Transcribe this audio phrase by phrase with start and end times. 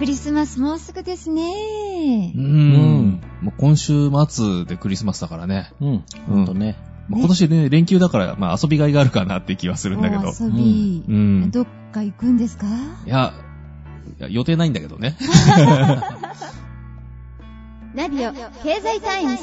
[0.00, 2.38] クリスマスもうすぐですねう。
[2.40, 2.42] ん。
[2.42, 5.72] うんもう今週末でクリスマスだからね。
[5.80, 6.04] うん。
[6.26, 6.76] ほんとね。
[7.08, 10.22] まあ今年ね、連休だから、まあ遊びがいがあるかなって気はするんだけど。
[10.30, 11.50] お遊び、うん。
[11.50, 12.66] どっか行くんですか？
[13.06, 13.34] いや、
[14.18, 15.16] いや予定ないんだけどね。
[17.94, 19.42] ナビオ経済タイムズ。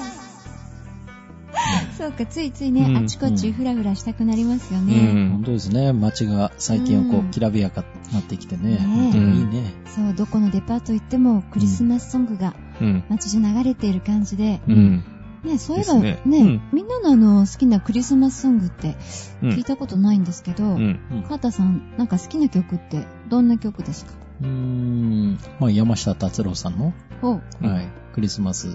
[1.98, 4.94] そうか、ついついね、うんあちこちフラフラしたくなりますようね。
[5.32, 5.44] 本ん。
[5.44, 5.94] 当ですね。
[5.94, 8.72] 街が最近はこうんう、きらびやかになってきてね。
[8.72, 9.74] ね本当にいいね。
[9.88, 13.04] そう、どこのデパート行ってもクリスマスソングがうん。
[13.10, 15.04] 街中流れている感じで、うん。
[15.44, 18.96] ね、そういえばですねねうんみんなのあの、好きなクリスマスソングって
[19.42, 21.00] うん聞いたことないんですけど、うん。
[21.28, 24.12] カータさん、なんか好きな曲ってどんな曲ですか？
[24.42, 25.40] うーん。
[25.60, 28.70] まあ、山下達郎さんの、おうんはい、クリスマス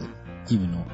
[0.48, 0.84] イブの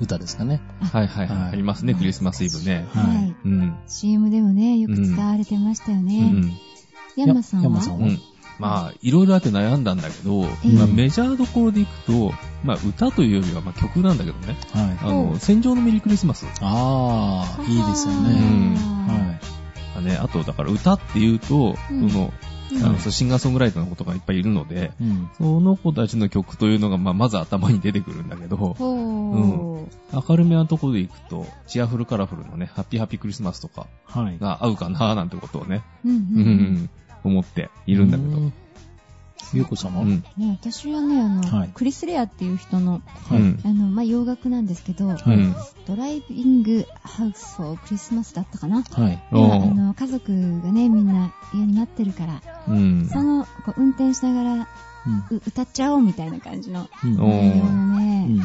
[0.00, 0.60] 歌ですかね。
[0.92, 1.36] はいはいはい。
[1.38, 2.86] はいありますね、クリスマスイブね。
[2.92, 3.34] ははいい。
[3.44, 3.76] うん。
[3.86, 6.30] CM でもね、よく使われてましたようね。
[6.30, 6.52] ん。
[7.16, 7.64] ヤンマさんは？
[7.64, 8.06] ヤンマさんは？
[8.06, 8.18] うん。
[8.58, 12.32] まあ、いろいろあって悩んだんだけど、えまあメジャーどころでいくと、
[12.64, 14.56] まあ歌というよりはまあ曲なんだけどね。
[14.72, 14.98] はい。
[15.00, 16.44] あの、戦場のメリークリスマス。
[16.60, 18.78] ああ、いいですようんね。
[18.80, 19.40] ははい。
[19.98, 22.32] あね、あと、だから歌っていうと、うんその、
[22.70, 22.82] い。
[22.82, 25.30] あの、シンガーソングライターの子とかいっぱいいるので、うん。
[25.38, 30.16] その子たちの曲というのが、まあ、まず頭に出てくるんだけど、ほう。
[30.16, 34.38] 明るめなところでいくと、チアフルカラフルのね、ハッピーハッピークリスマスとかはい。
[34.38, 36.90] が合うかななんてことをね、うんううんん
[37.24, 38.52] うん、思っているんだけど。
[39.54, 40.24] うゆうこさんはうん。
[40.36, 43.40] ね、私はね、あの、はいクリス・レアっていう人の、はい。
[43.40, 45.54] うんあの、まあ、洋楽なんですけど、はいうん。
[45.86, 48.82] ドライビングハウス・フォー・クリスマスだったかな。
[48.82, 49.18] はい。
[49.32, 50.32] あの、家族
[50.62, 53.08] がね、みんな家に待ってるから、うん。
[53.10, 54.68] その、こう運転しながら
[55.06, 55.36] うん。
[55.36, 57.20] う歌っちゃおうみたいな感じのうん。
[57.20, 58.40] お内容のうね、ん。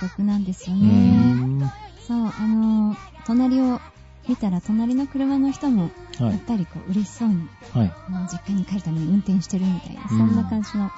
[0.00, 0.86] 曲なんですようね。
[1.34, 1.60] ん。
[2.06, 3.80] そう、あの、隣を
[4.28, 5.92] 見たら隣の車の人も、はい。
[6.20, 7.92] やっぱりこう嬉しそうに、はい。
[8.32, 10.88] 実家に帰るために運転してるみたいな、そんな感じの、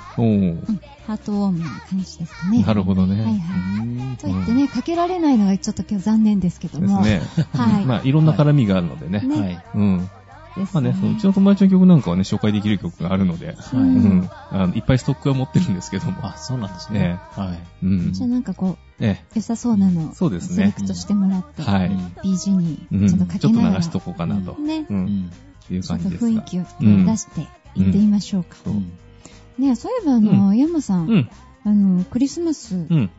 [1.06, 2.62] ハートウォームな感じですかね。
[2.62, 3.22] なるほどね。
[3.22, 3.84] はいは
[4.14, 4.16] い。
[4.16, 7.02] と言ってね、かけられないのがちょっと今日残念ですけども。
[7.02, 7.46] ですね。
[7.54, 7.84] はい。
[7.84, 9.20] まあ、いろんな絡みがあるのでね。
[9.20, 9.64] ねはい。
[9.74, 10.10] うん。
[10.72, 13.56] まあね、そううちの友達の曲なんかはね、紹介できる曲があるので、はい。
[13.74, 14.30] うんうん。
[14.50, 16.26] あのいっぱいストックは持ってるんですけども。
[16.26, 17.20] あ、そうなんですねね。
[17.32, 17.58] はい。
[17.84, 19.24] うんじゃあなんかこう、ね。
[19.34, 21.90] 良さそうなのをそうですねセレクトしてもらって、はい。
[22.24, 23.08] BG にうん。
[23.08, 24.54] ちょっとちょっとかけながら、流しとこうかなと。
[24.54, 24.94] ね、う。
[24.94, 25.30] うんん。
[25.70, 26.30] いうちょっと感じですが。
[26.30, 28.56] 雰囲気をうん出して行ってみましょうか。
[28.64, 28.74] そう
[29.60, 31.30] ねそういえばあの、山さん、うん。
[31.64, 33.10] あの、クリスマス、うん。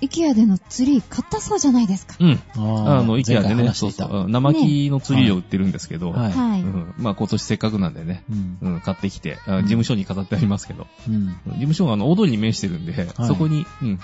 [0.00, 2.16] イケアでのツリー買ったそうじゃないですか。
[2.18, 2.40] うん。
[2.56, 3.72] ああの、イケアでね。
[3.72, 6.60] そうそう、生木のツリーを売ってるんですけど、はいはい。
[6.60, 6.94] うん。
[6.98, 8.58] まあ今年せっかくなんでね、うん。
[8.74, 11.26] うん、買ってきて、あ事務所に飾ってありますけど、うん。
[11.26, 14.00] 事務所があの、大通りに面してるんで、はいそこに、うん、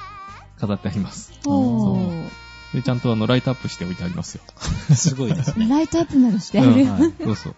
[0.59, 1.33] 飾ってあります。
[1.45, 2.29] おそうー
[2.75, 4.43] で、ちゃんとあの、ライトアップしておいてありますよ。
[4.95, 5.67] すごいですね。
[5.71, 6.85] ライトアップまでしてあうんる。
[6.87, 7.55] はいそうそう。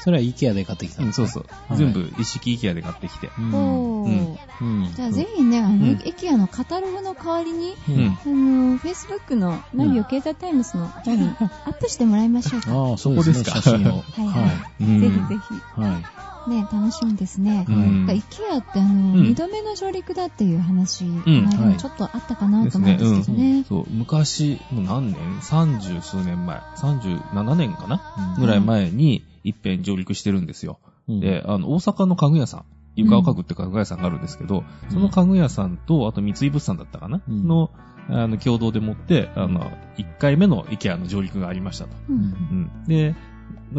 [0.00, 1.46] それは IKEA で買ってきたそうそう。
[1.68, 3.30] はい全部一式 IKEA で買ってきて。
[3.38, 3.54] うん。
[3.54, 4.92] おーうん。
[4.94, 8.06] じゃあぜひね、あの、うん IKEA のカタログの代わりに、ううん。
[8.06, 8.28] あ
[8.74, 12.70] の、Facebook のナビオ経済タイムズの方にアップしてもらいましょうか。
[12.72, 13.44] ああ、そうですね。
[13.44, 14.02] そこですか写真を。
[14.16, 15.54] はいははうんぜひぜひ。
[15.54, 15.80] い。
[15.80, 16.04] はい。
[16.46, 17.66] ね、楽しみですね。
[17.68, 22.70] うんなんか、 IKEA ってあの、うん二度目の上陸だっていう話、ん前にはいちょっとあったかな。
[22.70, 23.64] と思うんですけどね。
[23.68, 23.86] そう。
[23.90, 26.60] 昔、もう何年 ?30 数年前。
[26.76, 28.00] 37年かな？
[28.36, 30.78] うんぐらい前に、一遍上陸してるんですよ。
[31.08, 32.64] うんで、あの、大阪の家具屋さん。
[32.96, 37.70] 床を家具って家具屋さんがあるんですけど、その家具屋さんと、あと三井物産だったかな、うんの、
[38.10, 41.90] あの、共同でもって、あの、1回目の IKEA の上陸がありましたと。
[42.08, 42.12] う。
[42.12, 42.84] うんんうん。
[42.88, 43.14] で、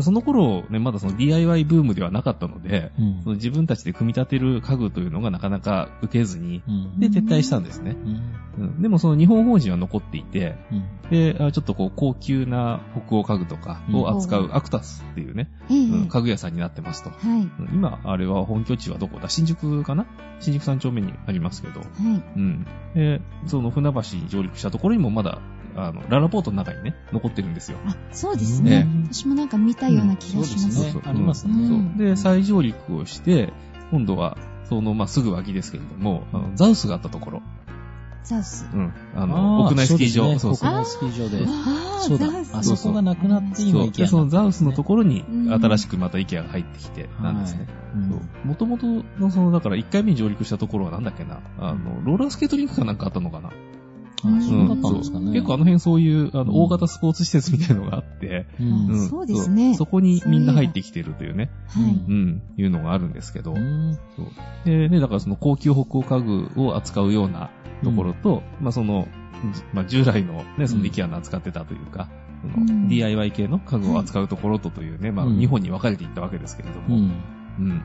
[0.01, 7.95] その頃ね、まだその DIY ブームではなかったので、うんその自分たちで組み立てる家具というのがなかなか受けずに、うんで、撤退したんですね。
[8.57, 17.09] うんうん、でもその日本法人は残っていて、うんで、あちょっとこう高級な北欧家具とかを扱うアクタスっていうね、家具屋さんになってますと。
[17.09, 17.41] はい。
[17.41, 19.29] うん今、あれは本拠地はどこだ？
[19.29, 20.05] 新宿かな？
[20.39, 21.79] 新宿三丁目にありますけど。
[21.79, 21.89] はい。
[21.99, 22.65] うん。
[22.93, 25.39] で、その船橋に上陸したところにもまだ、
[25.87, 27.77] あの、ララポートの中にね、残ってるんですよ。
[27.85, 28.83] あ、そうですね。
[28.83, 30.71] ね私もなんか見たような気がします。
[30.71, 31.93] そうですねありますね。
[31.97, 33.53] で、再上陸をして、
[33.91, 37.41] 今度は、その、まあ、すぐ脇ですけれども、あのザウスがあったところ。
[38.23, 38.67] ザウス。
[38.71, 38.93] うん。
[39.15, 40.37] ああの、ー屋内スキー場。
[40.37, 41.45] そうそうですね屋内スキー場で。
[41.47, 42.27] あそうだ。
[42.53, 43.89] あそこがなくなって今そう。
[43.89, 47.67] IKEA で、そのザウスのところにうん、新しくまた IKEA が入ってきて、なんですね。
[47.67, 47.79] うん
[48.45, 53.49] もともとの、その、だから1回目に上陸したところはなんだっけな、あの、ローラースケートリンクかなんかあったのかな。
[55.33, 56.49] 結構あの辺そういう、あの、うん。
[56.63, 58.47] 大型スポーツ施設みたいなのがあって、
[59.09, 59.75] そうですね。
[59.75, 61.83] そこにみんな入ってきてるというね、はい。
[61.83, 63.53] うん、いうのがあるんですけど、
[64.65, 67.49] でね、だからその高級北欧家具を扱うような
[67.83, 69.07] ところと、まあその、
[69.53, 72.09] じまあ従来のね、そのうん IKEA の扱ってたというか、
[72.87, 77.03] DIY 系の家具を扱うところとというね、まあ本に分かれていったわけですけれども、うん。
[77.59, 77.83] うん。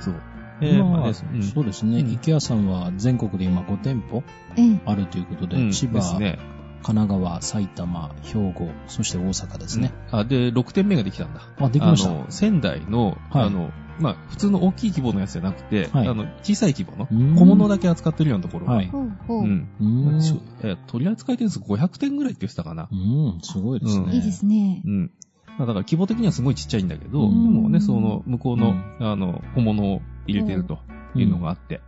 [0.00, 0.14] そう。
[0.60, 1.24] えーまあそ
[1.60, 2.00] うですね。
[2.00, 4.22] うん IKEA さんは全国で今5店舗
[4.56, 4.80] ええ。
[4.84, 6.38] あるということで、うん千葉、ね。
[6.82, 9.92] 神奈川、埼玉、兵庫、そして大阪ですね。
[10.12, 11.42] あ、で、6店目ができたんだ。
[11.58, 12.10] あ、できました。
[12.10, 13.70] あの、仙台の、はいあの、
[14.00, 18.86] まあ、普通の大きい規模のやつじゃなくて、はいあの、小さい規模のうん小物だけ扱ってるようなところが、はう
[19.26, 19.42] ほう。
[19.42, 19.68] うん。
[19.80, 20.40] うーん。
[20.62, 22.94] え取り扱い点数500点ぐらいって言ってたかなう。
[22.94, 24.14] ん、すごいですね。
[24.14, 24.88] いいですねう。
[24.88, 25.10] ん。
[25.58, 30.78] まあだから規模的にはすごいちっちゃいんだけど、うんでもね、その、向こうの、うあの、小物を入れてると
[31.14, 31.80] いうのがあって。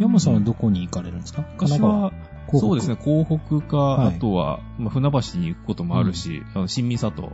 [0.00, 1.42] 山さんはどこに行かれるんですか？
[1.42, 2.12] 神私奈川。
[2.60, 4.16] そうですね、港北か、はい。
[4.16, 7.30] あとは、まあ、船橋に行くこともあるし、あの新三郷、ね、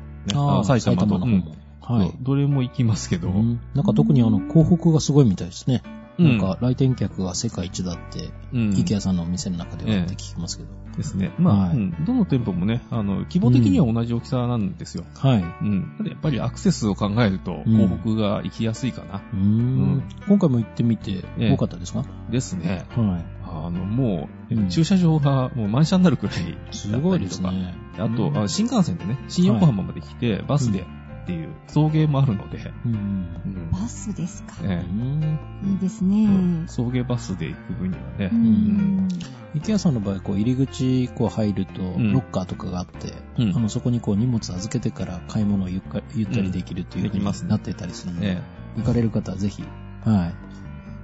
[0.64, 1.56] 埼玉と、うんの方も。
[1.80, 2.12] はい。
[2.20, 3.60] どれも行きますけど、うん。
[3.74, 5.82] なんか特にあの、港北がすごいみたいですね。
[6.18, 10.68] うんなんか来店客が世界一だって、うん、IKEA さんのお店の中ではって聞きますけど。
[10.96, 11.30] ですね。
[11.38, 11.74] まあ、
[12.06, 15.04] どの店舗もね、あの、規模的には同じ大きさなんですよ。
[15.14, 15.42] はい。
[15.42, 15.94] うん。
[15.98, 19.22] ただやっぱりアクセスを考えると、うん港北が行きやすいかな。
[19.34, 20.02] うーん。
[20.26, 22.02] 今回も行ってみて、ええ多かったですか？
[22.30, 22.86] ですね。
[22.96, 26.36] はあの、もう、うん駐車場がもう満車になるくらい。
[26.70, 27.74] すごいですね。
[27.98, 30.86] あと、新幹線でね、新横浜まで来て、バスで
[31.26, 32.92] っていう送迎もあるので、うん。
[32.92, 34.54] うんバスですか。
[34.62, 36.68] えうんいいですえね。
[36.68, 39.08] 送迎バスで行く分にはねう、ん。
[39.54, 48.42] IKEA さんの場合、こう、入り口、こう入ると、んロッカーとかがあって、うんあの、そこにこう、荷物預けてから買い物をゆっかゆったりできるっていううんできますね風になってたりするので、え
[48.76, 49.64] 行かれる方はぜひ、
[50.04, 50.32] は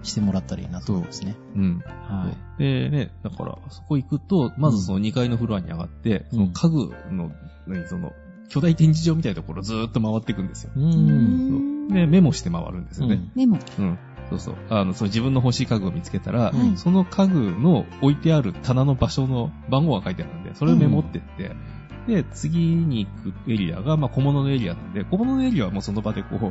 [0.05, 1.37] い、してもらったらいいなと思いますね。
[1.57, 1.79] えうん。
[2.09, 2.63] はい。
[2.63, 7.33] でね、だから、そこ行くと、まずその2階のフロアに上がって、うんその家具の、
[7.67, 8.13] 何、その、
[8.53, 10.73] 巨大展示場みたいなところをずーっと回っていくんですよ。
[10.77, 10.81] う。
[10.81, 13.31] うんんで、メモして回るんですよね。
[13.35, 13.59] メモ。
[13.79, 13.99] うん。
[14.29, 14.57] そうそう。
[14.69, 21.53] あの、その自分の欲しい家具を見つけたら、はいその家具の置いてある棚の場所の番号が書いてあるんで、それをメモってって、
[22.07, 26.45] で、次に行くエリアが、まあ、小物のエリアなんで、小物のエリアはもうその場でこう、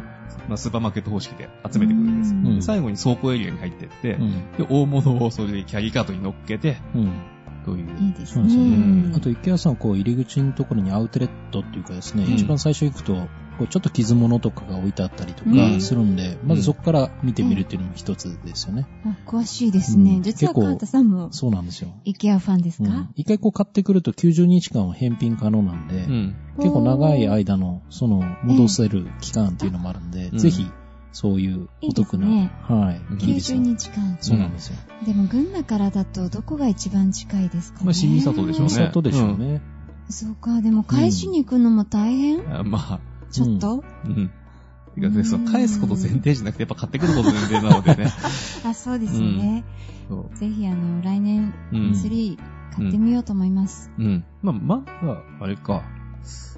[0.48, 2.40] まあ、スーパーマーケット方式で集めてくるんですよ。
[2.40, 4.32] うんで最後に倉庫エリアに入ってって、うん。
[4.58, 7.12] で、大物をそれでキャリーカートに乗っけて、うん。
[7.66, 7.88] という。
[8.02, 9.14] いいですそうですよねうん。
[9.16, 13.14] あと、池谷さん、こう、入り口のところにアウトレットっていうかですね、うん一番最初行くと、
[13.58, 18.88] こうちょっと傷物とかが置いてあったりとかうんするんで、まずそこから見てみるっていうのも一つですよね。
[19.06, 20.16] あ詳しいですね。
[20.16, 21.90] うん実は結構カータさんも、そうなんですよ。
[22.06, 22.90] イケアファンですか？
[22.90, 26.36] うん一回こう買ってくると90日間は返品可能なんで、うん。
[26.58, 30.66] 結構長い間の、その、戻せる期間っていうのもあるんで、うんぜひ、
[31.14, 33.62] そういうお得な、いいですねはい、いいです90よ。
[33.62, 34.18] 日間。
[34.22, 34.78] そうなんですよ。
[35.06, 39.62] でも、群馬からだとどこが一番近いですかねまあ新三郷でしょうね美里でしょうね。
[40.10, 43.00] そうか、でも返しに行くのも大変、あまあ、
[43.32, 44.32] ちょっと、うん。
[44.96, 48.12] てかね、その返すこと前提じゃなくて、やっぱ買ってくること前提なのでね。
[48.66, 49.64] あ、そうですよね。
[50.10, 50.38] そう。
[50.38, 51.94] ぜひ、あの、来年、うん。
[51.94, 53.90] ツリー買ってみようと思います。
[53.98, 54.24] うん。
[54.42, 55.84] まあ、まだ、あれか。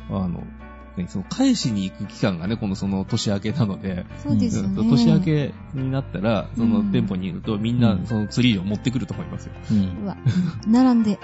[0.09, 0.62] あの、ね
[1.07, 4.81] その返しに行く期間がね、このその年明けなので、そうですよね。
[4.81, 9.53] うん年明けになったら、そのうん店舗にいるとみんなそのツリーを持ってくると思いますよ。
[9.71, 10.17] うんうわ、
[10.67, 11.19] 並んで。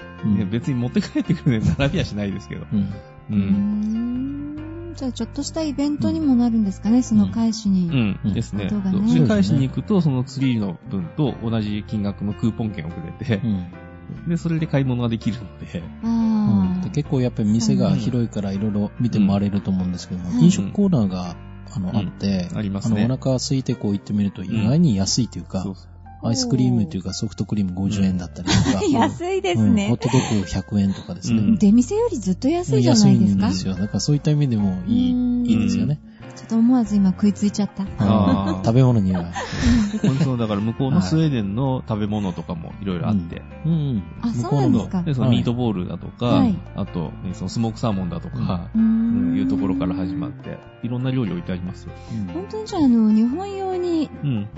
[0.50, 2.66] 別に持って帰ってくるね、 並びはしないですけど。
[2.72, 2.92] うん
[3.30, 3.36] う。
[3.36, 4.94] ん。
[4.96, 7.88] じゃあ、ちょっとしたイベントにもなるんですかね、その返しに。
[7.88, 8.20] うん。
[8.24, 8.64] うんですね。
[8.64, 13.66] ね返しに行くと、そのツリーの分と同じ金額のクーポン券をくれてう、ん
[14.28, 16.29] で、それで買い物ができるので、ああ、
[16.82, 21.36] で結構やっぱり店が広いからいろいろ見て回れると思うんですけども、うん飲食コーナーが、
[21.72, 25.64] あの、うんあって、ありますねあの、お腹空いてこう行ってみると意外に安いというか、
[26.22, 29.96] アイスクリームというかソフトクリーム50円だったりとか、 安いですうんホッね。
[29.96, 31.38] トドッグ100円とかですね。
[31.38, 33.46] うん出店よりずっと安いじゃないですか。
[33.46, 33.74] 安いんですよ。
[33.74, 36.00] だからそういった意味でもいうんい、いいですよね。
[36.40, 37.82] ちょっと思わず今食いついちゃった。
[37.98, 39.26] あー 食べ物には。
[40.02, 44.02] 本当だから向こうのスウェーデンの食べ物とかもいろいろあって、うん。
[44.22, 51.92] あ向そうなんですかで、そのミートボールだとか、はいあと、ね、そのスモークサーモンだとか、うーうんんいうところから始まって、いろんな料理置いてありますよ。
[52.32, 54.48] 本当にじゃあ、あの、日本用に、うん。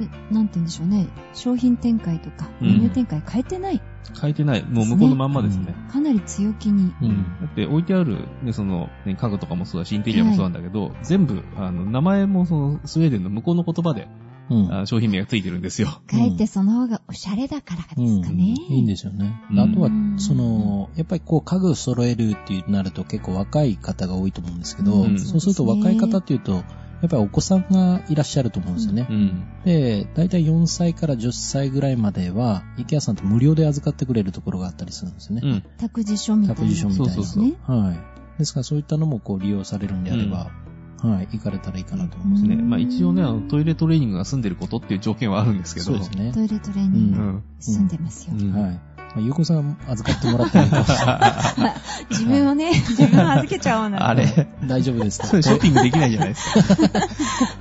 [0.00, 3.80] えなんて言うんでしょうね、商品展開とか、うんメニュー展開変えてない。
[4.20, 4.62] 変えてない。
[4.62, 5.74] もう向こうのまんまですね。
[5.90, 6.92] かなり強気に。
[7.00, 7.38] うん。
[7.40, 14.08] だって置いてある、ね、その、ね、家具とかもそうだし、インテリアもそうなんだけど、全部、あの、名前もその、スウェーデンの向こうの言葉で、
[14.50, 14.74] うん。
[14.74, 15.88] あ商品名がついてるんですよ。
[16.06, 18.54] かえってその方がおしゃれだからですかね。
[18.68, 19.32] いいんですよね。
[19.50, 26.64] うんあとはうん、その、やっぱりこう家具揃えるっていうなると結構若い方が多いと思うんですけど、うんそうすると若い方っていうと、
[27.02, 29.06] やっぱりお子さんがいらっしゃると思うんですよね。
[29.10, 29.44] うん。
[29.64, 35.42] で、だいたい4歳から10歳ぐらいまでは、池谷さんって無料で預かってくれるところがあったりするんですよね。
[35.44, 35.64] うん。
[35.78, 36.60] 託児所みたいな。
[36.60, 37.54] 託児所みたいなそうそうね。
[37.66, 38.38] はい。
[38.38, 40.50] ですからそういったのもこう利用されるんであれば、
[40.98, 42.54] はい、行かれたらいいかなと思いますね。
[42.54, 42.62] ね。
[42.62, 45.86] まあ一応ね、あの、トイレトレーニングが済んでることっていう条件はあるんですけど。
[45.86, 46.40] そうですねト。
[46.40, 47.42] イレトレーニングうん。
[47.58, 48.36] 済んでますよ。
[48.38, 48.80] うんはい。
[49.14, 51.74] まあ、ゆうこさん預かってもらってもいいかもしれない。
[52.10, 54.08] 自分をね、 自分を預けちゃおうな。
[54.08, 57.00] あれ大丈夫ですかそれショッピングできないじゃないですか。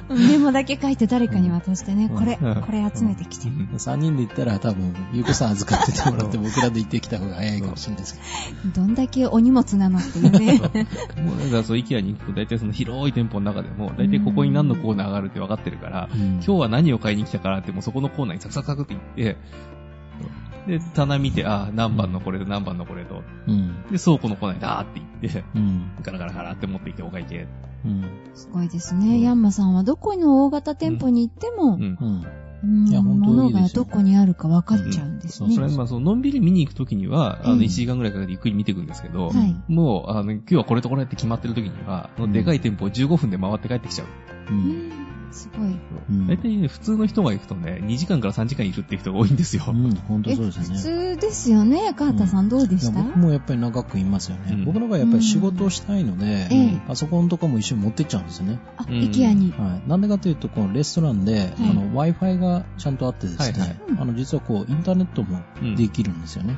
[0.15, 3.47] メモだけ書いて誰かに渡してね、うんこれ、うんこれ集めてきて。
[3.47, 8.81] 3人で行ったら多分、ゆうこさん預かっててもらって僕らで行ってきた方が早いかもしれないですけど。
[8.81, 10.57] どんだけお荷物なのっていうね。
[10.57, 19.37] もうだからそう、イケアに行くと大体その広い店舗の中でも、大体ここに何のコーナーがあるって分かってるから、今日は何を買いに来たからって、もうそこのコーナーにサクサクサクって行って、
[20.67, 23.83] で、棚見て、ああ、何番のこれと何番のこれと、うん。
[23.91, 25.91] で、倉庫のコーナーにダーって行って、うん。
[26.01, 27.47] ガラガラガラって持ってきてお会計。
[27.85, 28.05] うん。
[28.35, 29.21] すごいですね。
[29.21, 31.81] ヤンマさんはどこの大型店舗に行っても、うん。
[31.81, 32.25] うん。
[32.63, 35.55] うんいや本当物がいいですよどこにあるか分かっちゃうんですね。
[35.55, 39.55] それはまあ、その、のんびり見に行くときには、あの、うん1時間ぐらいかけてゆっくり見ていくんですけど、はい。
[39.67, 44.07] もう、あの、今日はこれとこれって決まってるときには、そのでかい店舗を15分で回って帰ってきちゃう。
[44.53, 44.55] う。
[44.55, 45.00] うんん
[45.31, 45.79] すごい。
[46.09, 49.63] うん大体ね、普通の人が行くとね、2時間から3時間いるっていう人が多いんですよ。
[49.67, 50.77] うん、本当え、そう普ですね。
[50.77, 51.93] 通ですよね。
[51.95, 53.01] カータさんどうでした？
[53.01, 54.53] 僕もやっぱり長くいますよね。
[54.53, 58.59] うん僕の場合やっぱり仕事をしたいので、ええパソコンとかも一緒に持ってっちゃうんですよね。
[58.77, 59.51] あ、うんイケアに。
[59.51, 59.89] はい。
[59.89, 66.57] なんでかというと、このレストランで、あの、Wi-Fi がちゃんとあってですね、はいはいあの、実はこう、インターネットもうんできるんですよね。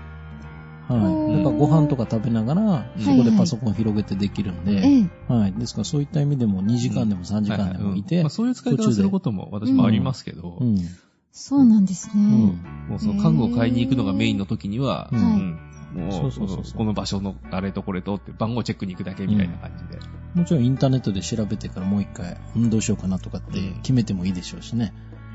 [0.90, 1.14] おはい。
[1.14, 5.00] ーだからご飯とか食べながら、そこでパソコンを広げてできるんで、え
[5.30, 5.34] え。
[5.34, 5.54] はい。
[5.54, 10.78] ですからそういった意味でも2時間でも3時間でもいて、そういう使い方をすることも私もありますけど、うん。
[11.32, 12.14] そうなんですね。
[12.16, 12.90] うん。
[12.90, 15.10] もうその家具を買いに行くのがメインの時には、
[15.94, 20.00] もうそうそうそうそうこの場所のあれとこれとって番号チェックに行くだけみたいな感じで。
[20.34, 24.94] もちろんインターネットで調べてからもう一回、うん、どうしようかなとかって決めてもいいでしょうしね。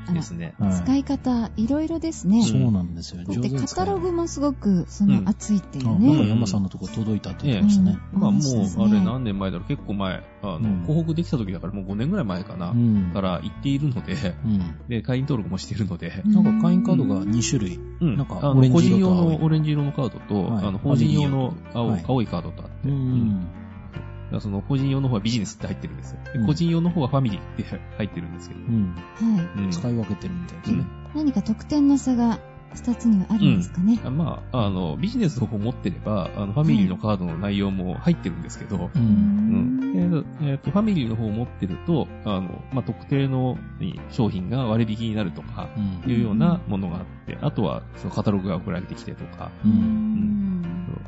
[0.09, 0.55] あのですね。
[0.59, 2.43] はい使い方、いろいろですね。
[2.43, 3.23] そうなんですよ。
[3.27, 6.29] 上で、カタログもすごく、その、うん熱いっていあ、うなんかね。
[6.29, 7.99] 山さんのとこ届いたって言ってましたね。
[8.13, 12.71] まあもう、あれ何年前だろう結構前、あの、うん広告できた時だからもう5年ぐらい前かな。
[12.71, 13.11] うん。
[13.13, 14.13] から行っているので、
[14.45, 14.75] うん。
[14.87, 17.79] で、会員登録もしているので、なんか会員カードが2種類。
[18.01, 18.17] うん。
[18.17, 22.89] なんかあの個人用のオレンジ色のカードと、はいあの、法人用の青,、はい青いカードとあって、
[24.39, 26.19] その個人用の方はビジネスって入ってるんですよ。
[26.33, 28.61] でうん個人用の方はファミリーって入ってるんですけど。
[28.61, 28.95] うん。
[29.15, 29.61] はい。
[29.63, 30.85] うん使い分けてるみたいですね。
[31.15, 32.39] 何か特典の差が
[32.73, 33.99] 二つにはあるんですかね。
[34.03, 38.99] あまあ、あの、ビジネスの方持ってれば、あの、ファミリーのカードの内容も入ってるんですけど、う。
[38.99, 40.39] うんん。
[40.43, 45.69] えっと、ファミリーの方を持ってると、あの、まあ、特定の何商品が割引になるとか、
[46.05, 46.11] うん。
[46.11, 49.67] いうようなものがあって、あとは、そのカタログが送られてきてとか、う。
[49.67, 50.63] うんん。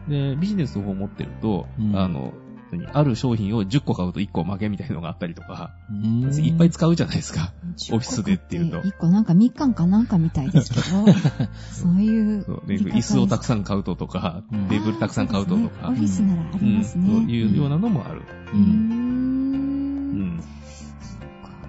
[0.09, 2.33] で、ビジネスの方を持ってると、うんあの、
[2.77, 7.53] 何ある商品を10個買うと1個負けみたいなのがあったりとか、うんいっぱい使うじゃないですか。
[7.91, 10.83] オフィスでっていうと一個なんかみかんかなんかみたいですけど、
[11.71, 17.31] そういうそう椅子をたくさん買うととかうん、テーブルたくさん買うととか、オフィスならありますうんそうね。
[17.31, 18.21] いうようなのもある。
[18.53, 20.43] うんん。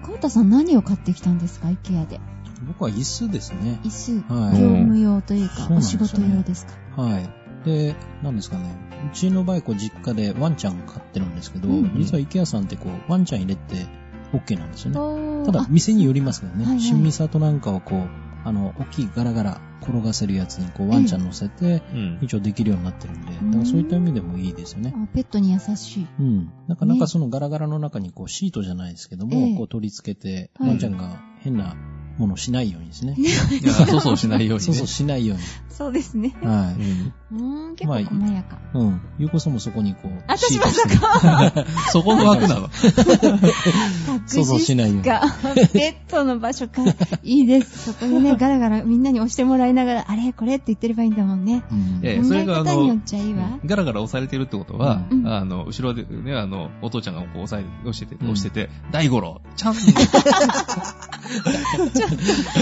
[0.03, 2.19] 川田さん何を買ってきたんですか、イケアで。
[2.67, 3.79] 僕は椅子ですね。
[3.83, 7.01] 椅子、はい業務用というか、お仕事用ですか？
[7.01, 7.29] はい。
[7.65, 8.75] で、なんですかね。
[9.11, 13.87] うちの場合、こう、実家でワンちゃん飼ってるんですけど、うん実は IKEA さんってこう、ワンちゃん入れて
[14.33, 15.45] OK なんですよね。
[15.45, 16.65] ただ、店によりますけどね。
[16.65, 18.09] はいはい新味里なんかはこう、
[18.45, 22.19] あの、大きいガラガラ転がせるやつにこう、ワンちゃん乗せて、うん。
[22.21, 24.93] 一応できるようになってるんで、だからそういった意味でもいいですよね。
[24.95, 26.07] あペットに優しい。
[26.19, 26.51] うん。
[26.67, 31.75] なんか、なんかそのガラガラの中にこう、シートじゃないですけども、ええこう取り付けて、はいワンちゃんが変な
[32.17, 33.15] ものをしないようにですね。
[33.17, 33.23] い
[33.65, 34.65] や そうそうしないようにね。
[34.65, 35.37] そうそうしないよう
[35.73, 36.35] そうですね。
[36.41, 36.47] に。
[36.47, 38.57] はうんうーん、結構細やか。
[38.57, 38.77] い。
[38.77, 39.01] うん。
[39.17, 42.69] ゆうこさんもそこにこう、私まさか、 そこの枠なの。
[44.27, 45.03] 想像しないように。
[45.03, 45.21] が、
[45.73, 46.83] ペットの場所か。
[47.23, 47.91] いいです。
[47.91, 51.63] そこにね、ガラガラみんなに押してもらいながら、あれこれって言ってればいいんだもんね。
[51.71, 53.57] うんえそれがあのえ方によっちゃいいわ。
[53.65, 59.77] ガラガラ押されてるってことは、うんあの、後ろでね、あの、お父ちゃんがこう押さえ、押してて、うん押してて、大五郎、ちゃん、い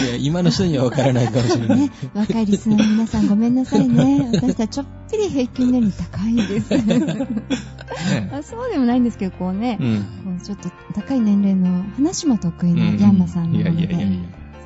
[0.09, 1.79] や、今の人には分からないかもしれない。
[1.79, 4.29] ね、若いリスナーの皆さんごめんなさいね。
[4.33, 6.77] 私たちちょっぴり平均年齢高いです。
[6.77, 7.27] ね
[8.31, 10.39] あそうでもないんですけど、こうね、うん。
[10.39, 13.87] ちょっと高い年齢の話も得意なヤンマさんなので、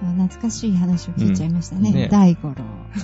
[0.01, 1.89] 懐かしい話を聞いちゃいましたね。
[1.89, 2.55] うんね大五郎、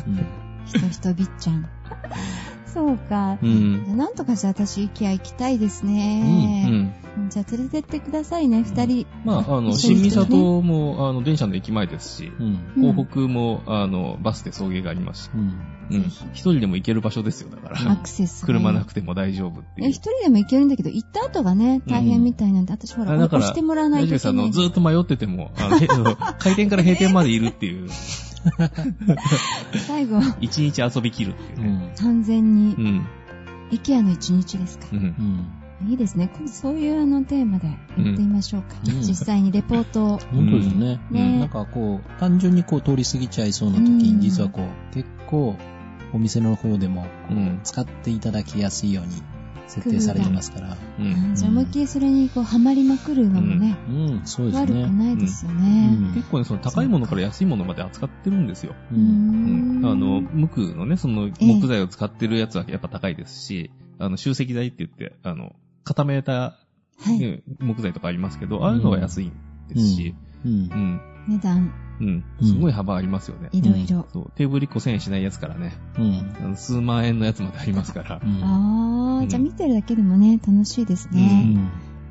[0.08, 0.26] うん
[0.66, 1.68] ひとひとびっちゃん。
[2.74, 3.38] そうか。
[3.42, 3.84] うん。
[3.86, 6.66] じゃあなんとかじゃあ私、イケア行きたいですうね。
[6.66, 6.94] ん。
[7.30, 9.06] じゃあ連れてってくださいね、二人。
[9.26, 12.46] まあ、あの、新三郷も、あの、電車の駅前ですし、うん。
[12.78, 15.42] うん東北も、あの、バスで送迎がありますし、うん。
[15.92, 16.02] うん。
[16.04, 17.92] 一人でも行ける場所ですよ、だから。
[17.92, 18.48] アクセスが。
[18.48, 19.88] 車なくても大丈夫っていう。
[19.88, 24.18] え一人でも行けるんだけど、行った後がね、大変みたいなんで、私ほら、押してもらわないと。
[24.18, 27.90] ずーっと迷ってても、あの 開店から閉店までいるっていう、
[29.88, 31.94] 最後、一日遊び切るっていううね。
[31.94, 31.96] ん。
[31.98, 33.06] 完全にう、ん。
[33.72, 34.96] イケアの一日ですかう。
[34.96, 35.00] ん。
[35.00, 35.90] うん。
[35.90, 36.30] いいですね。
[36.46, 38.76] そういうあのテーマでやってみましょうか。
[38.86, 40.18] うん実際にレポートを。
[40.32, 41.00] 本当ですね。
[41.10, 45.56] ねなんかこう、単純にこう通り過ぎちゃいそうな時に、うん実はこう、結構、
[46.14, 49.22] お店の方でも、うん使っていただきやすいように
[49.72, 50.78] 設定されてますから。
[51.00, 51.36] うん。
[51.36, 54.90] じゃあ思いっきりそれにこう、ハマりまくるのもね、うん、そうです悪くね。
[54.90, 55.88] ないですようね。
[55.88, 58.76] ん結構ね、その高いものから安いものまで扱ってるんですよ。
[58.92, 58.96] う。
[58.96, 59.86] うんん。
[59.86, 66.58] あの、うん無垢のね、そのええ木材を使ってるやつはやっぱ高いですし、あの、集積材って言って、あの、固めた、
[67.00, 67.20] はい。
[67.20, 69.34] ね木材とかありますけど、ああいうのは安いん
[69.70, 70.56] ですし、うんう。
[70.56, 71.02] ん。
[71.28, 72.24] 値段、うん。
[72.40, 73.50] うんすごい幅ありますよね。
[73.52, 74.08] いろいろ。
[74.12, 74.32] そう。
[74.36, 76.56] テーブル1個1000円しないやつからね、うん。
[76.56, 78.28] 数万円のやつまでありますからう。
[78.28, 78.44] ん。
[78.44, 81.44] ああ、うんじゃあ見てるだけでもね、楽しいですうね。
[81.44, 81.56] ん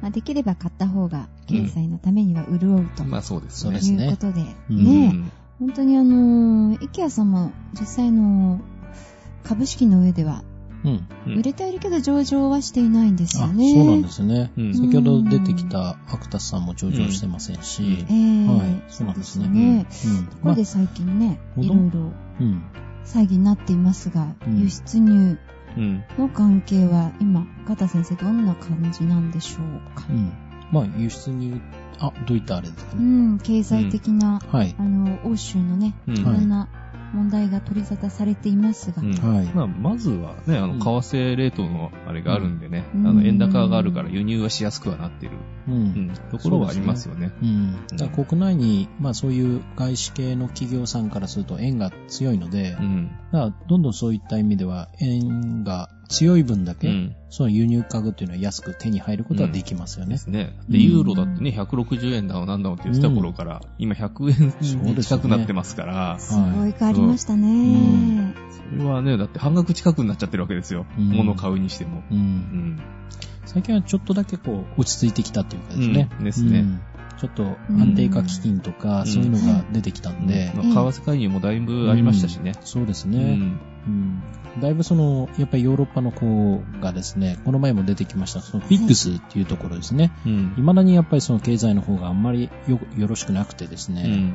[0.01, 3.05] まあ、できれば買った方が、経済のためには潤うと。
[3.05, 3.71] まあそうですね。
[3.71, 4.41] そうですねいうことで、
[4.71, 8.61] うんね、うん本当にあのー、イケアさんも実際の
[9.45, 10.43] 株式の上では
[10.85, 11.07] うん。
[11.27, 13.73] うん売れてはいるけど上場はしていないんですあ、よね。
[13.75, 14.51] そうなんですね。
[14.57, 19.87] うん先ほど出てきたアクタスさんも上場してませんし、うんええはいそうなんですねね。
[20.07, 20.27] うん。
[20.27, 22.63] ところで最近ね、まあいろいろうん。
[23.05, 25.39] 騒ぎになっていますが、うん輸出入
[25.77, 26.03] うん。
[26.19, 30.07] の関係は今、片先生どんな感じなんでしょうか？
[30.11, 30.13] う。
[30.13, 30.33] ん。
[30.73, 31.61] まあ、輸出に、
[31.99, 33.05] あ、どういったあれですかうね。
[33.35, 34.75] ん、経済的な、はい。
[34.79, 36.69] あの、欧州のね、うんいろんな
[37.13, 39.47] 問題が取り沙汰されていますが、うんはい。
[39.47, 45.33] まあ、まずはね、あの、うん為替レートのあれがあるんでね、うんあの、円高があるから輸入はしやすくはなってる、
[45.69, 45.73] う。
[45.73, 47.33] うんん、ところはありますよね。
[47.43, 47.87] うん。
[47.97, 53.11] だから国内に、まあそういう外資系の企業さんからすると円が強いので、うん。
[53.33, 57.17] だからどんどんそういった意味では円が強い分だけ、うん。
[57.31, 60.13] その輸入価格っていうのは安く手に入ることはできますよね。
[60.13, 60.59] ですね。
[60.67, 67.47] うんで、ユーロだってね、160円だのなんだのって言ってた頃から、今100円に近くなってますから、すごい変わりましたね。
[67.47, 68.35] うん
[68.71, 70.85] それはね、だって半額近くになっちゃってるわけですよ。
[70.99, 72.03] うん物買うにしても。
[72.11, 72.15] う。
[72.15, 72.81] うんん。
[73.47, 76.09] 最近はちょっとだけこう、落ち着いてきたっていうかですね。
[76.19, 76.81] うんですねうん
[77.21, 82.55] ちょっと安定化基金とか、うんそういうのが出てきたんで、まあ為替介入もだいぶありましたしね。
[82.63, 83.19] そうですね。
[83.19, 83.61] うん。
[83.87, 84.23] うん
[84.61, 90.11] だいぶその、やっぱりヨーロッパの方がですね、この前も出てきました、そのフィックスっていうところですね。
[90.27, 90.55] うん。
[90.57, 94.35] 未だにやっぱりその経済の方があんまりよよろしくなくてですね、うん。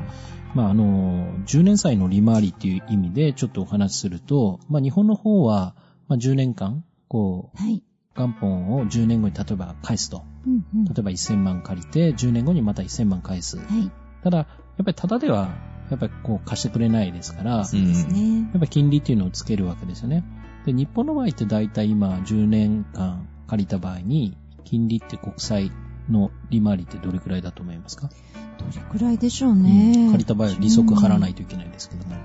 [0.54, 5.74] まああの、10年債の利回りっていう意味でちょっとお話しすると、まあ日本の方は、
[6.08, 7.82] まあ10年間、こう、はい。
[8.16, 10.24] 元本を10年後に例えば返すと。
[10.46, 10.84] うんうん。
[10.84, 13.58] 例えば1000万借りて、10年後にまた1000万返す。
[13.58, 13.90] はい。
[14.22, 14.46] ただ、やっ
[14.78, 15.54] ぱりただでは、
[15.90, 18.40] やっぱりこう貸してくれないですから、そうですね。
[18.40, 20.24] やっぱり金利っていうのをつけるわけですよね。
[20.64, 25.70] で、日本の場合って大体今10年間借りた場合に、金利って国債
[26.10, 28.10] の利回りってどれくらいだと思いますか、
[28.58, 29.92] どれくらいでしょうね。
[29.96, 32.16] うん借りた場合は利息払わないといけないですけども、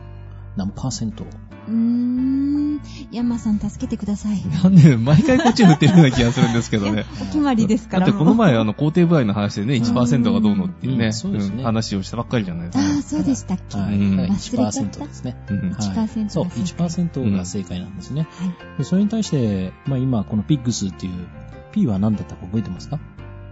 [0.57, 1.23] 何パーセント？
[1.67, 2.81] うーん。
[3.11, 4.41] 山さん助けてください。
[4.63, 7.05] なんで、毎回こっち振ってるような気がするんですけどね。
[7.21, 8.07] お決まりですから。
[8.07, 11.11] だってこの前、あの、工程部合の話でね、1%がどうのっていうね、
[11.63, 12.83] 話をしたばっかりじゃないですか。
[12.95, 13.77] ああ、そうでしたっけ？
[13.77, 13.95] はい。
[13.95, 15.37] うんだから忘れちゃった1%ですね。
[15.49, 18.27] うんはい1%そう、が正解1%が正解なんですね。
[18.81, 21.13] それに対して、まあ今、このピッグスっていう、
[21.73, 22.99] P は何だったか覚えてますか？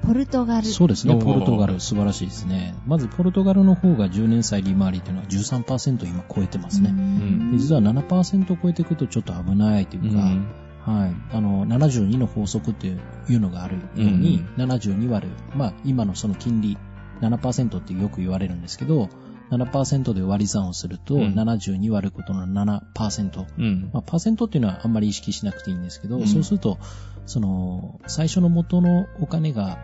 [0.02, 0.68] ポルトガル。
[0.68, 2.76] そうですね、ポルトガル素晴らしいですね。
[2.86, 6.94] まず、ポルトガルの方が10年債利回りというのは13%今超えてますね。
[7.54, 10.48] 実は7%を超えていくとちょっと危ないというか、うん
[10.86, 11.36] はい。
[11.36, 12.96] あの、72の法則ってい
[13.36, 16.78] うのがあるように、72割る、まあ、今のその金利
[17.22, 19.10] 7%ってよく言われるんですけど、
[19.52, 23.46] 7%で割り算をすると、うん72割ることの7%。
[23.58, 23.90] うん。
[23.94, 26.78] まあ、パーセントっていうのはあんまり意識しなくていいんですけど、うんそうすると、
[27.26, 29.80] その、最初の元のお金が、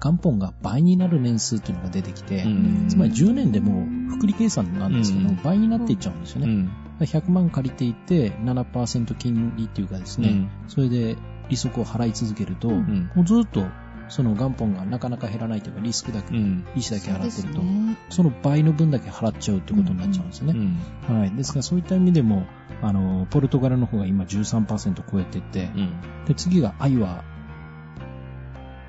[0.00, 6.46] 元本が倍になる年数っていうのが出てきて、うんつまり10年でもう複利計算なんですけど、うん倍になっていっちゃうんですよね。
[6.46, 6.70] うん。
[7.00, 11.16] 100万借りていて、7%金利っていうかですね、それで
[11.48, 13.10] 利息を払い続けると、うん。
[13.14, 13.64] もうずっと
[14.08, 16.66] その元本がなかなか減らないというか、リスクだけ、うん。
[16.74, 17.62] 利子だけ払ってると、
[18.10, 20.52] その倍の分だけ払っちゃうってことになっちゃうんですね。
[20.52, 20.78] ん。
[21.06, 21.30] はい。
[21.32, 22.46] ですからそういった意味でも、
[22.82, 26.24] あの、ポルトガルの方が今13%超えてて、うん。
[26.26, 27.24] で、次がアイは、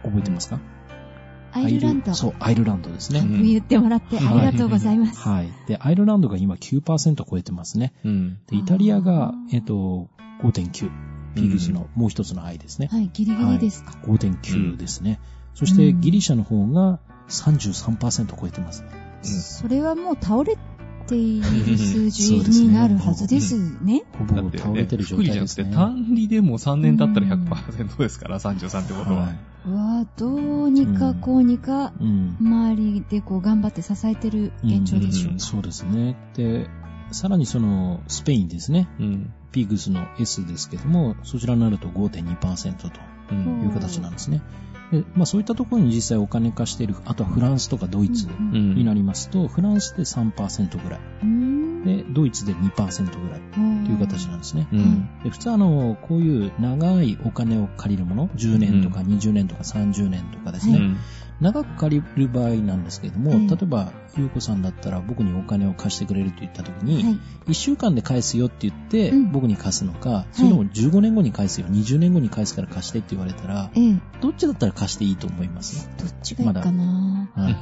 [0.04, 0.60] 覚えてますか、
[1.52, 2.14] アイルランド。
[2.14, 3.20] そう、アイルランドですね。
[3.20, 5.20] うん言ってもらってありがとうございます。
[5.20, 5.50] はい。
[5.68, 7.94] で、アイルランドが今9%超えてますね。
[8.06, 8.38] うん。
[8.48, 10.08] で、イタリアがえっと、
[10.44, 11.09] 5.9。
[11.36, 12.90] ピーグスのもう一つの愛ですね。
[12.92, 13.92] はい、ギリギリですか。
[14.04, 15.20] 5.9ですね。
[15.54, 18.90] そしてギリシャの方が33%超えてますね。
[19.22, 20.58] それはもう倒れ
[21.08, 24.04] ている数字になるはずですね。
[24.18, 25.76] ほぼ倒れてる、状福利じゃなくて、態ですね。
[25.76, 29.22] 単利でも3年経ったら100%ですから、33ってことは。
[29.22, 29.34] は
[29.66, 31.92] うわどうにかこうにか。
[32.40, 35.44] 周りでこう頑張って支えてる現状でしょううんか。
[35.44, 36.16] そうですね。
[36.36, 36.70] で、
[37.12, 38.88] さらにその、スペインですね。
[39.00, 39.34] うん。
[39.52, 43.00] ピーグスの S ですけども、そちらになると5.2%と
[43.32, 43.62] うん。
[43.64, 44.42] いう形なんですね。
[44.92, 51.00] で、まあそういったところに実際お金貸している、あとはフランスとかドイツうんうんになりますと、フランスで3%ぐらい。
[51.24, 54.68] うーんで、ドイツで2%ぐらいとという形なんですね。
[54.72, 55.10] うん。
[55.24, 60.98] で普通あの、こういう長いお金を借りるもの、10年とか20年とか30年とかですね、うん。
[61.42, 67.20] 長く借りる場合なんですけれども、ええ例えば、ゆうこさんだったら僕にお金を貸してくれると言った時に、はい。
[67.50, 74.00] 1週間で返すよって言ってうん僕に貸すのか、それとも15年後に返すよ、20年後に返すから貸してって言われたら、ええ。
[74.22, 75.90] どっちだったら貸していいと思います？
[75.98, 77.30] どっちがいいかな？
[77.36, 77.54] はい。
[77.54, 77.58] う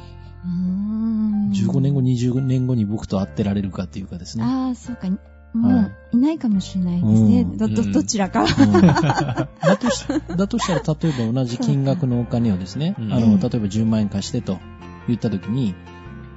[0.48, 1.52] ーん。
[1.52, 4.44] 15年後、20年後に僕と会ってられるかっていうかですね。
[4.44, 5.08] ああ、そうか。
[5.54, 7.42] もう、いないかもしれないですね。
[7.42, 8.44] うんど、ど、うんどちらか。
[8.44, 8.48] うん
[8.82, 9.48] だ
[9.80, 10.06] とし
[10.38, 14.60] だとしたら、例えば同じ金額のお金をですね、うんあの、例えば10万円貸してと
[15.08, 15.76] 言った時に、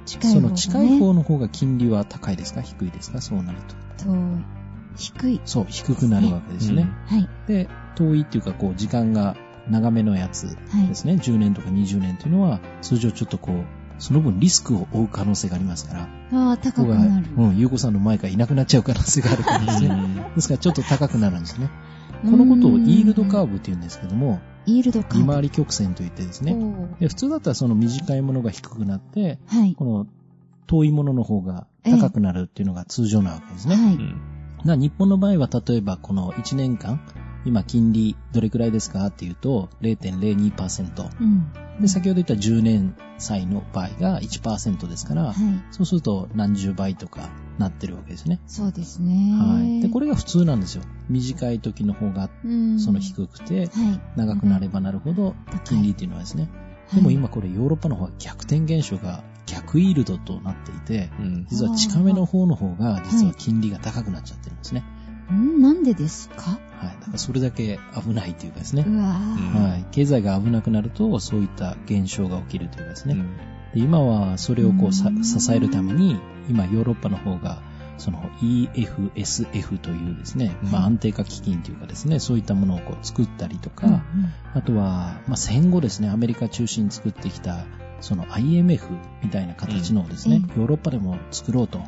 [0.05, 2.61] 近いその近い方の方が金利は高いですか？
[2.61, 3.21] 低いですか？
[3.21, 3.57] そうなる
[3.97, 4.05] と。
[4.05, 4.15] と、
[4.97, 5.41] 低い。
[5.45, 6.89] そう、低くなるわけですね。
[7.05, 7.29] はい。
[7.47, 9.35] で、遠いっていうか、こう、時間が
[9.69, 10.95] 長めのやつはいで。
[10.95, 11.13] すね。
[11.13, 13.63] 10年とか20年というのは、通常ちょっとこう、
[14.01, 17.27] その分リスクを負う可能性がありますから、ああ、高くなる。
[17.37, 19.87] うん、ゆうこさんの前からいなくなっちゃう可能性があるからですね。
[19.87, 21.69] うんですからちょっと高くなるんですね。
[22.23, 23.53] このことをイールドカーブ。
[23.53, 25.19] ブって言うんですけども、イールドカーブ。
[25.19, 26.57] 利回り曲線と言ってですね。
[26.99, 29.75] 普通だったらその短いものが低くなって、はい。
[29.75, 30.07] この
[30.65, 33.75] 遠いものの方が高くなるっていうのが通常なわけですね。
[33.75, 34.77] はい。
[34.79, 37.01] 日本の場合は例えばこの1年間、
[37.45, 41.09] 今金利どれくらいですかっていうと0.02%。
[41.19, 41.51] うん。
[41.79, 45.35] で、先ほど言った10年債の場合が1%ですから、はい。
[45.71, 48.39] そうすると何十倍とかなってるわけですね。
[48.47, 49.33] そうですね。
[49.37, 49.81] はい。
[49.81, 50.83] で、これが普通なんですよ。
[51.09, 53.69] 短い時の方がうん、その低くて、はい。
[54.15, 56.49] 長くなればなるほど金利っていうのはですね。
[56.93, 61.47] でも今これヨーロッパの方は逆転現象が逆イールドとなっていて、うん。
[61.49, 64.81] 実は近めの方の方が実は金利が高くなっちゃってるんですね。
[64.81, 65.00] はい、
[65.33, 66.51] んなんでですか？
[66.51, 66.95] はい。
[66.99, 68.83] だからそれだけ危ないというかですね。
[68.83, 69.85] はい。
[69.91, 73.15] 経済が危なくなると、そういった現象が起きるというかですね。
[73.15, 73.37] うん
[73.73, 75.01] で今はそれをこう支
[75.53, 77.61] えるために、今ヨーロッパの方が、
[77.97, 84.01] その EFSF というですね、まあ安定化基金というかですね、そういったものをこう作ったりとか、うんうん
[84.53, 87.65] あとは、まあ戦後ですね、アメリカ中心に作ってきた、
[88.01, 88.89] その IMF
[89.23, 91.79] みたいな形のですね、うんヨーロッパでも作ろうと、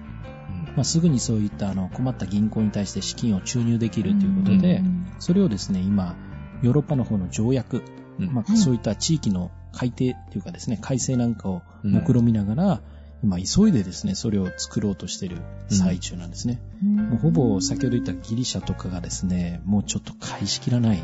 [0.76, 5.08] まあ、すぐにそういったあの困った銀行に対して資金を注入できるということで、うん。
[5.20, 6.16] それをですね、今、
[6.62, 7.84] ヨーロッパの方の条約、
[8.20, 8.34] うん。
[8.34, 12.82] まあ、はいそういった地域の改定というかですね、改正なんかを目論みながら、
[13.24, 15.38] 今急いでですね、それを作ろうとしている
[15.70, 16.60] 最中なんですね。
[16.84, 21.04] もうほぼ先ほど言ったギリシャとかがですね、もうちょっと返しきらない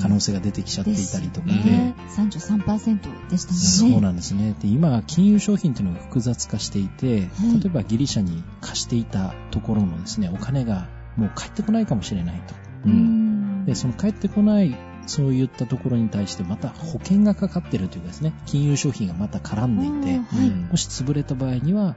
[0.00, 3.58] 可能性が出てきちゃっていたりとかで、ですね33%でしたね。
[3.58, 4.54] そうなんですね。
[4.60, 12.54] で、今、金融商品というのが複雑化していて、はい例えばギリシャに貸していたところのですね、お金がもう返ってこないかもしれないと。
[12.86, 12.88] う。
[12.90, 13.64] ん。
[13.64, 14.76] で、その返ってこない、
[15.06, 20.48] そういったところに対してまた保険がかかってるというかですね、金融商品がまた絡んでいて、はい。
[20.48, 21.96] うんもし潰れた場合には、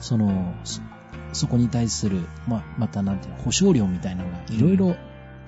[0.00, 0.80] その、そ
[1.32, 4.96] そこに対する、まあ、またなんていうの、保証料みたいなのがいろいろ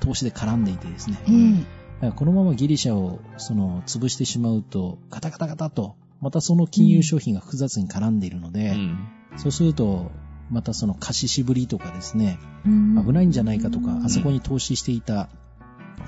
[0.00, 1.79] 投資で絡んでいてですね、ええだから
[2.16, 10.10] このままギリシャを、その、潰してしまうと、ガタガタガタと、またその金融商品が複雑に絡んでいるので、うんそうすると、
[10.50, 15.28] またその貸ししぶりとかですね、うん危ないんじゃないかとか、うんあそこに投資していた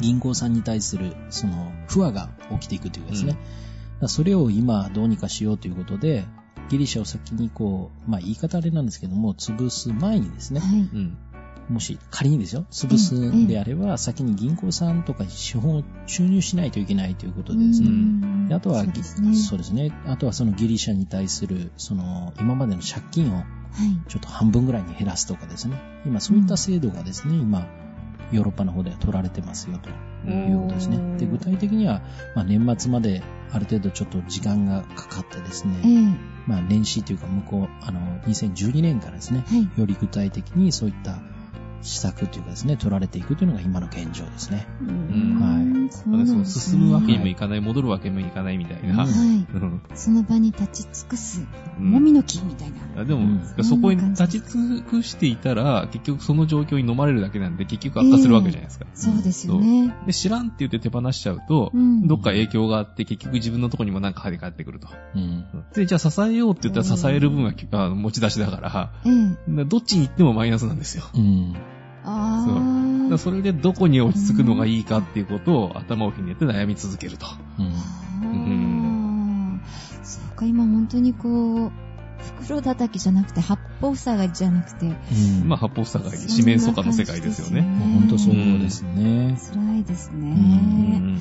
[0.00, 3.36] 銀行さんに対する、その、不和が起きていくというかですね。
[4.00, 6.24] うんそれを今どうにかしようということで、
[6.68, 10.88] ギリシャを先にこう、まあ言い方あれなんですけども、潰す前にですね、はい。
[11.68, 17.88] うんもし仮にですよ、潰すんであれば、先に銀行さんとかに資本を注入しないといけないということでですね。
[17.88, 19.34] うんであとは、そうですね。
[19.34, 19.92] そうですね。
[20.06, 24.10] あとはそのギリシャに対する、その、今までの借金をはい。
[24.10, 25.80] ちょっと半分ぐらいに減らすとかですね。
[26.04, 27.66] 今そういった制度がですね、今、
[28.30, 29.88] ヨーロッパの方では取られてますよと
[30.30, 31.16] いうことですね。
[31.18, 32.02] で、具体的には、
[32.34, 39.80] まあ年末まである程度ちょっと時間がかかってですえね、えまあ年始というか向こう、あの、2012年からですね、はい。
[39.80, 41.18] より具体的にそういった
[41.82, 44.66] 施策というかですね、取られていくというのが今の現状ですね。
[44.80, 45.72] うんはい
[46.44, 49.04] 進むわけにもねいかない、戻るわけにもいかないみたいな。
[49.04, 49.08] はい。
[49.08, 51.40] うんその場に立ち尽くす、
[51.78, 53.02] うんもみの木みたいな。
[53.02, 58.86] あでも、うんそこに立ち尽くしていたら、結局その状況に飲まれるだけなんで、結局悪化するわけじゃないですか。
[58.94, 59.94] そうですよね。
[60.06, 64.88] で、知らんって言って手放しちゃうと、うんどっか影響があって、結局自分のところにもなんか跳ね返ってくると。
[65.14, 65.44] うん。
[65.74, 69.56] で、じゃあ支えようって言ったら支える分はあの持ち出しだから、ええ。
[69.56, 71.04] だどっちに行ってもマイナスなんですよ。
[71.14, 71.54] うん。
[72.04, 72.46] あ
[73.08, 77.26] そうそれでどこに落ち着くのがいいかっていうことを頭をひねって悩み続けると。
[77.58, 79.60] うん。
[80.02, 81.72] そうか、今本当にこう、
[82.40, 87.60] 袋叩きじゃなくて、八方塞がりじゃなくて、うんまあ、八方塞がり、四面楚歌の世界ですよね。
[87.62, 89.38] もう本当そうですね。
[89.52, 90.16] 辛いですね。
[90.16, 91.18] うん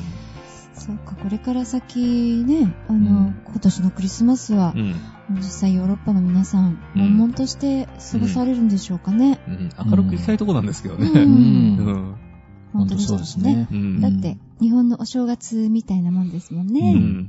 [0.74, 4.96] そうか、これから先ね、あの、うん今年のクリスマスはう、ん。
[5.38, 9.40] 実際ヨーロッパの皆さん、うん悶々として過ごされるんでしょうかね。
[9.48, 11.08] うん、明るく行きたいとこなんですけどね。
[11.10, 12.16] ううん。
[12.74, 13.68] 本当そうですね。。
[13.72, 14.02] うん。
[14.02, 17.26] だって、日本のお正月みたいなもんですもんね。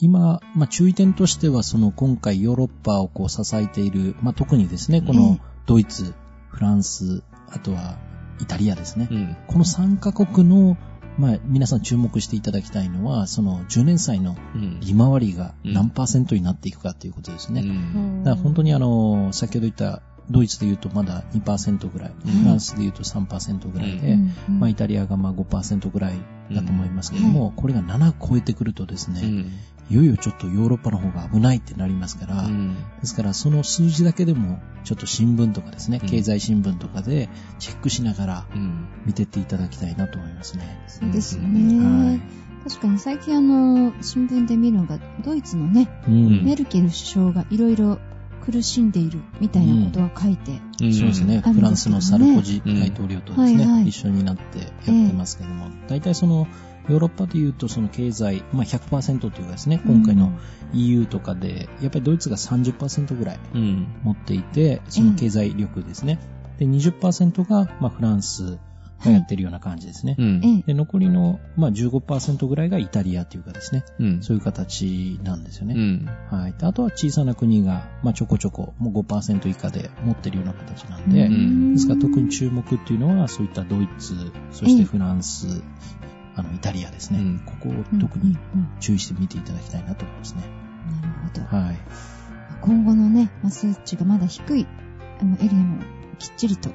[0.00, 6.14] 今、まあ、注意点としては、その今回ヨーロッパをこう支えている、まあ、特にですね、こえのえドイツ、
[6.48, 7.98] フランス、あとは
[8.40, 9.08] イタリアですね。
[9.10, 9.36] うん。
[9.46, 10.76] この3カ国の、
[11.18, 14.80] まあ、皆さん注目していただきたいのは、その10年債のうん。
[14.80, 17.60] 利回りが何パーセントになっていくかということですね。
[17.62, 18.24] うん。
[18.24, 26.14] だから本当にあの、先ほど言ったドイツで言うとまだ2%ぐらい、うんフランスで言うと3%ぐらいで、うんうんまあイタリアがまあ5%ぐらい
[26.52, 29.52] だと思いますけども、これが7超えてくるとですね、うん。
[29.92, 32.74] いよいよちょっとヨーロッパの方が危ないってなりますから、うん。
[33.00, 37.28] ですからその数字だけでもちょっと新聞とかですね、うん経済新聞とかで
[37.58, 38.88] チェックしながらうん。
[39.04, 40.84] 見てっていただきたいなと思いますね。
[40.88, 42.08] そうですようね。
[42.08, 42.20] はい
[42.64, 47.98] 確かに最近あの、新聞で見るのが、ドイツのね、うんメルケル首相がいろいろ
[48.46, 51.42] 苦しんでいるみたいなことが書いて、うんそうですね。
[51.44, 54.68] あるんですけどねフランスのサルコジ大統領とですね、うんはいはい一緒になってやっ
[55.08, 56.46] てますけども、大体その、
[56.88, 60.32] ヨーロッパで言うとその経済、まあ100%というかですね、今回の
[60.72, 63.86] EU とかで、やっぱりドイツが30%ぐらいうん。
[64.02, 66.18] 持っていて、その経済力ですね。
[66.58, 68.58] で、20%が、まあフランス
[69.04, 70.16] がやってるような感じですね。
[70.18, 70.40] うん。
[70.44, 74.22] ええ、で、残りの、まあ15%ぐらいがイタリアというかですね、うん。
[74.22, 75.74] そういう形なんですよね。
[75.74, 76.08] うん。
[76.30, 76.54] はい。
[76.58, 84.14] であとは小さな国が、まあちょこちょこ、もう5%以下で持ってるような形なんで、うんですから特に注目っていうのは、そういったドイツ、
[84.50, 85.62] そしてフランス、
[86.34, 87.18] あの、イタリアですね。
[87.20, 90.42] うんここをうん特にうんうん注意して見ていただきたいなと思いますね。
[91.02, 91.14] なる
[91.48, 91.56] ほど。
[91.64, 91.76] はい。
[92.60, 94.66] 今後のね、まあ数値がまだ低い
[95.20, 95.82] あのエリアも
[96.18, 96.70] きっちりと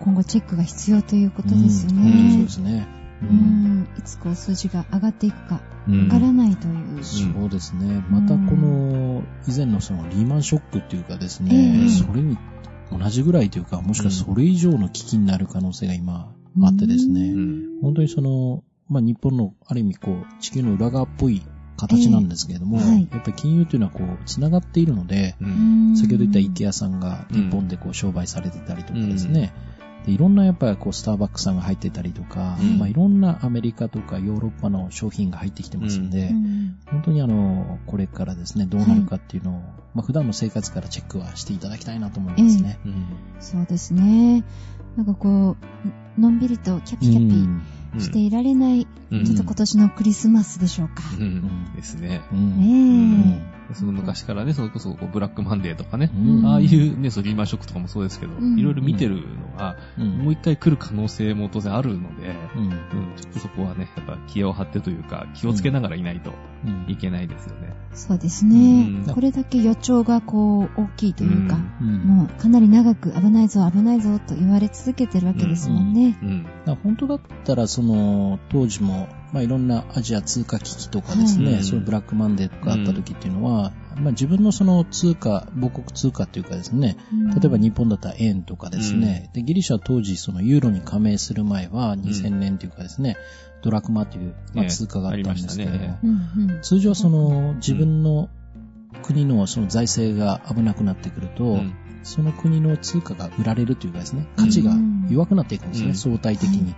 [0.00, 2.48] 今後チェックが必要ということですようんそうねで。
[2.48, 2.86] すね。
[3.22, 7.04] ううんん、いつこう数字が上がっていくかうんわからないという。
[7.04, 8.04] そうですね。
[8.10, 12.36] またこの、以前のそのリーマンショックっていうかですえね、えそれに
[12.90, 17.80] 同じぐらいというか、もしくはそれ以上の危機になる可能性が今あってですね、うん。
[17.80, 21.42] 本当にその、まあ、日本のある意味こう、地球の裏側っぽい
[21.76, 25.44] 形なんですけれども、ええはいやっぱり金融というのはこう、繋がっているので、う。
[25.44, 29.52] うんん先ほど言ったイケアさんが日本でこう、商売されてたりとかですね、
[30.06, 39.60] でいろんなやっぱりこう、スターバックスさんが入ってたりとか、うんまあ、いろんなアメリカとかヨーロッパの商品が入ってきてますんで、うん本当にあの、これからですね、どうなるかっていうのを、
[39.94, 42.78] まあ、普段の生活からチェックはしていただきたいなと思いますね。
[42.84, 43.06] うん。
[43.40, 44.44] そうですね。
[44.96, 45.56] なんかこ
[46.16, 51.02] う、のんびりとキャピキャうんピしていられない、うんちょっと今年のクリスマスでしょうか。
[51.18, 51.74] うん。
[51.76, 52.22] ですね。
[52.32, 56.46] うんねその昔からね、それこそこうブラックマンデーとかね、うん。
[56.46, 58.58] ああいうね、そうリーマンショックとかもそうですけど、うん。
[58.58, 60.08] いろいろ見てるのは、うん。
[60.18, 62.64] もう一回来る可能性も当然あるので、うん。
[62.64, 62.70] うん、
[63.16, 66.32] ちょっとそこはね、やっぱ気を張ってというか、気をつけながらいないと
[66.64, 66.86] うん。
[66.88, 67.74] いけないですよね。
[67.94, 69.04] そうですね。
[69.06, 69.14] うん。
[69.14, 71.98] これだけ予兆がこう、大きいというか、うん。
[71.98, 76.16] もうかなり長く危ないぞ危ないぞと言われ続けてるわけですもんね。
[76.82, 86.96] 本当だったら、その、当時も、まあ、いろんなアジア通貨危機とかですね、はいそういうブラックマンデーとかあった時っていうのは、まあ、自分のその通貨、母国通貨っていうかですね、
[87.34, 93.16] 例えば日本だったら円とかですね、で、ギリシャは当時そのユーロに加盟する前は、2000年というかですね、
[93.62, 95.98] ドラクマという、まあ、ええ通貨があったんですけども、ね。
[96.02, 96.62] うんうん。
[96.62, 98.28] 通常その、自分の
[99.02, 101.74] 国のその財政が危なくなってくると、うん。
[102.02, 104.74] その国の通貨が売られるというかですね、価値が
[105.08, 105.94] 弱くなっていくんですね、うん。
[105.94, 106.74] 相対的に。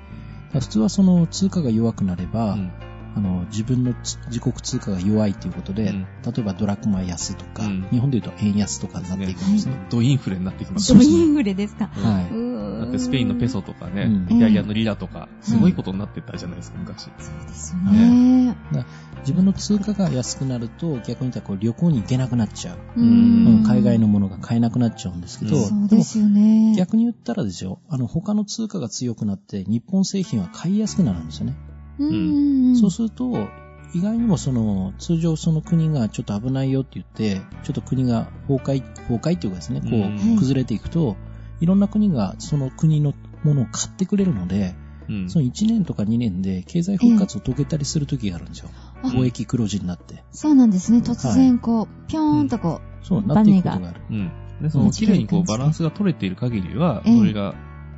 [0.61, 2.73] 普通はその通貨が弱くなれば、うん。
[3.16, 9.74] あの自分のつ自国通貨が弱いということで、うん例えばドラクマ安とか、うん日本で言うと円安とかになっていくんですね。
[9.90, 11.87] ドインフレになってきますドインフレですか？
[11.87, 17.05] はうーんだってスペインのペソとかね、うんイタリアのリラとか、すごいことになってたじゃないですか、昔。
[17.05, 18.57] そうですよね。
[19.20, 23.00] 自分の通貨が安くなると、逆に言ったらこう旅行に行けなくなっちゃう。
[23.00, 23.03] う
[23.66, 26.74] 海外のものが買えなくなっちゃうんですけど、うんそうですよね。
[26.77, 31.55] 逆に言ったらですよ、あの他の通貨が強くなって日本製品は買いやすくなるんですよね。
[31.98, 33.48] うんうんうんそうすると、
[33.94, 41.16] 意外にもその、通常その国がちょっと危ないよって言って、ちょっと国が崩壊、崩壊っていうかですね、こうんう、崩れていくと、
[41.61, 44.74] いろんな国がその国のものを買ってくれるので、
[45.09, 48.70] うんその1年とか2年で経済復活を遂げたりする時があるんですよ。
[49.02, 50.24] あ貿易黒字になって。
[50.30, 50.98] そうなんですね。
[50.98, 54.00] 突然こう、ぴょーんとこそうなっていくことがある。
[54.11, 54.30] うん。
[54.62, 57.54] で、その、綺麗にこう、バランスが取れている限りは、ええそれが、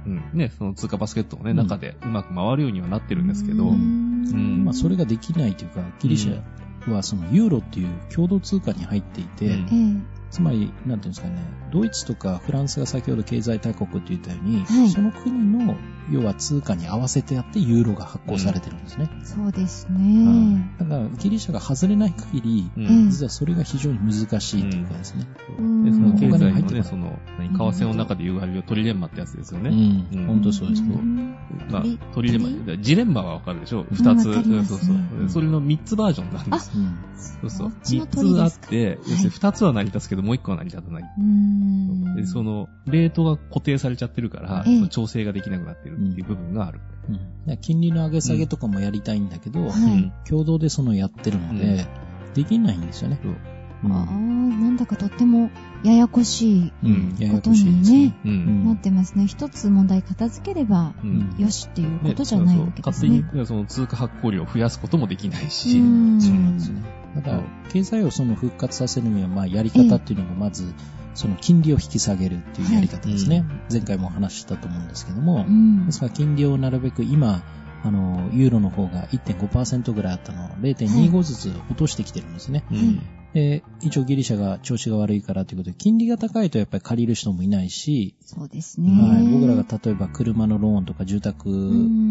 [0.06, 1.56] うん、ね、その通貨バスケットのね、うん。
[1.56, 3.18] 中でうまく回るようにはなってう。
[3.18, 4.60] るんですけど、ううん。
[4.60, 10.06] んまあ、それができないというか、ギリシャはそのユーロっていう共同通貨に入っていて、うん。
[10.12, 11.38] えつまり、なんていうんですかね、
[11.72, 15.32] ドイツとかフランスが先ほど経済大国って言ったように、はいその国
[15.66, 15.74] の
[16.08, 19.10] 要は通貨に合わせてやってユーロが発行されてるんですね。
[19.24, 20.70] そうですはいね。
[20.78, 23.10] だからギリシャが外れない限り、ううんん。
[23.10, 25.26] 実はそれが非常に難しいというかですね。
[25.58, 29.70] うんで、その経済のね、その、何、為替の中で言われるトリレンマってやつですようね。
[29.70, 30.06] ん。
[30.12, 30.94] うん本当そうですね。
[30.94, 31.36] ん
[31.70, 31.82] まあ
[32.14, 33.84] トリ、レンマジレンマはわかるでしょ？
[33.90, 34.22] 二つ。
[34.22, 34.34] そう
[34.78, 36.70] そううんそれの三つバージョンなんです。
[36.76, 36.98] うん。
[37.40, 41.02] そうそう三鳥つあって、要するに二つは成り立つけど、もう一個は成り立たない。
[41.02, 42.16] うーん。
[42.16, 46.80] で、その、レートが固定されちゃってるから、ええその調整ができなくなってるっていう部分がある。
[47.08, 51.86] うん金利の上げ下げとかもやりたいんだけど、はいうん共同でそのやってるので、
[52.34, 53.20] できないんですよね。
[53.22, 53.36] そう
[53.84, 55.50] うんああ、なんだかとっても
[55.86, 57.16] ややこしいうん。
[57.18, 58.64] ややことこしいにねううんん。
[58.66, 59.26] なってますね。
[59.26, 61.34] 一つ問題片付ければうん。
[61.38, 63.22] よしっていうことじゃないわけですそうそうね。
[63.22, 66.82] 勝手にその通貨発行量を増やすこともできないし、うんそうなんですね。
[67.14, 70.74] だから、経済をその復活させるには、まあ、やり方っていうのが、まず、
[71.14, 73.38] その金利を引き下げるっていうやり方ですね。
[73.38, 77.42] はい前回もお話ししたと思うんですけども、うんですから金利をなるべく今、
[77.82, 82.64] あの、ユーロの方が1.5%ぐらいあったのを0.25ずつ落としてきてるんですね。
[82.70, 83.02] うん。
[83.32, 88.90] で、一応ギリシャが調子が悪いからということで、金利が高いとやっぱり借りる人もいないし、そうですね。
[88.90, 91.44] はい、僕らが例えば車のローンとか住宅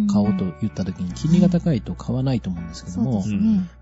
[0.08, 3.24] 買おうと言った時に金利が高いと買わないと思うんですけども。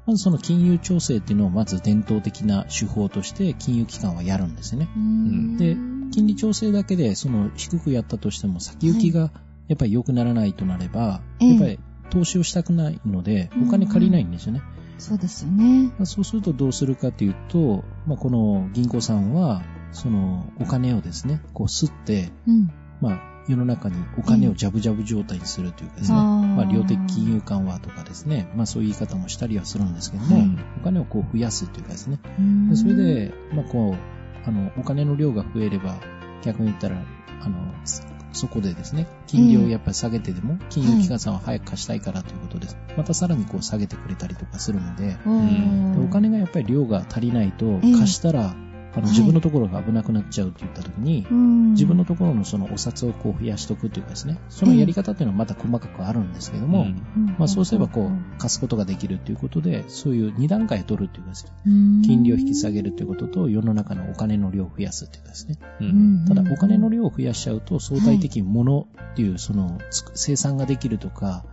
[0.06, 4.90] まずその金融調整っていうのをまず伝統的な手法として金融機関はやるんですよね。
[4.96, 5.76] うんで
[6.14, 9.32] 金利調整だけでその低くやったとしても先行きが
[9.68, 11.50] やっぱり良くならないとなれば、ええ。
[11.52, 14.62] やっぱり投資をしたくないのでお金借りないんですよね。
[14.98, 15.92] そうですよね。
[16.06, 22.72] そうするとどうするかというと、まあ、この銀行さんはそのお金をですね、こう吸って、うん。
[23.02, 26.24] まあ、世の中にお金をジャブジャブ状態にするというかですね、あー。
[26.24, 30.50] まあ、量的金融緩和とかですね、まあそういう言い方もしたりはするんですけども、はい
[30.80, 32.20] お金をこう増やすというかですね、
[32.76, 35.96] それで、まあこう、あの、お金の量が増えれば、
[36.44, 36.98] 逆に言ったら、
[37.42, 37.74] あの、
[38.34, 42.78] そそこでですね、金利をやっぱり下げてでも、金融機関さんは早く貸したいからということです。
[42.98, 48.54] またさらにこう下げてくれたりとかするので、でお金がやっぱり量が足りないと、ええ貸したら、
[48.96, 51.72] あのはい自分のところが危なくなっちゃうと言ったときに、うん。
[51.72, 57.36] 自分のところのそのお札をこう増やしとくというかですね、そのやり方っていうのはまた細かくあるんですけども、うん。
[57.38, 62.02] まあそうすればこう貸すことができるということで、そういう2段階取るというかですね、うん。
[62.04, 65.58] 金利を引き下げるということと、世の中のお金の量を増やすというかですね。
[65.82, 65.84] う。
[65.84, 66.24] うん。
[66.24, 69.80] んただお金の量を増やしちゃうと相対的に物っていうその
[70.14, 71.46] 生産ができるとか、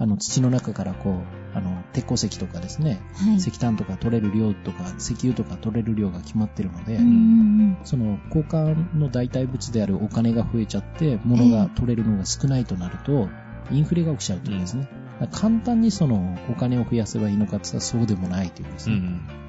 [0.00, 3.36] あの土の中からこう、あの鉄鉱石とかですね、はい。
[3.36, 13.28] 石炭とか取れる量とか石油とか取れる量が決まってるので、うんうんその交換の代替物であるお金が増えちゃって、物が取れるのが少ないとなると、
[13.70, 14.88] インフレが起きちゃうというかですね。
[15.20, 18.96] だから簡単にそのお金を増やせばいいのかって言ったらそうでもないというかですね。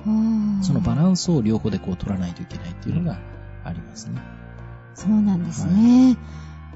[0.08, 0.60] うん。
[0.64, 3.20] そのバランスを両方でこう取らないといけないっていうのが
[3.64, 4.22] ありますね。
[4.96, 6.12] そうなんですね。
[6.12, 6.18] い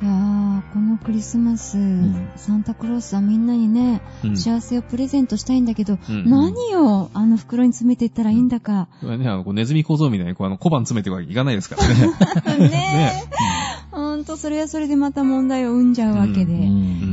[0.06, 8.88] やーこのクリスマス、んサンタクロースはみんなにね、うん幸せをプレゼントしたいんだけど、うん何をあの袋に詰めていったらいいんだか。
[9.02, 12.70] これね、あの、こうネズミ小僧みたいに、こう、あの、小判詰めていくわけいかないですからね。
[12.70, 13.34] ねえ。
[13.96, 16.54] ほんと、それはそれでまた問題を生んじゃうわけで。
[16.54, 17.13] ういんやー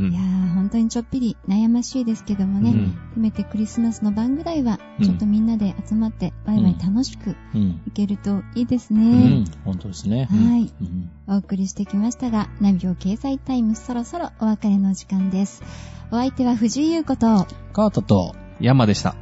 [0.71, 7.81] 当にちょっぴり悩ましいですけどもね、うんせめてクリスマスの晩ぐらいは、うんちょっとみんなで集まって、ワイワイ楽しくうん。
[7.87, 9.41] いけるといいですうね。
[9.41, 9.45] ん。
[9.65, 10.25] 本当ですね。
[10.25, 10.71] はい。
[10.81, 15.63] うんお送りしてきましたが、ナビオ経済タイムそろそろお別れの時間です。
[16.11, 19.15] お相手は藤井優子と、カートと、山でした。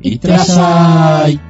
[0.00, 1.47] いってらっしゃい